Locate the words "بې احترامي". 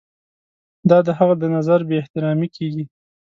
1.87-2.47